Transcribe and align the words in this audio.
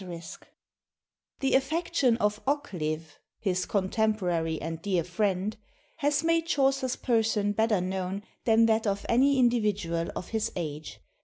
*] 0.01 0.03
"The 1.41 1.53
affection 1.53 2.17
of 2.17 2.41
Occleve" 2.47 3.19
(his 3.39 3.67
contemporary 3.67 4.59
and 4.59 4.81
dear 4.81 5.03
friend) 5.03 5.55
"has 5.97 6.23
made 6.23 6.47
Chaucer's 6.47 6.95
person 6.95 7.51
better 7.51 7.81
known 7.81 8.23
than 8.45 8.65
that 8.65 8.87
of 8.87 9.05
any 9.07 9.37
individual 9.37 10.09
of 10.15 10.29
his 10.29 10.51
age. 10.55 10.99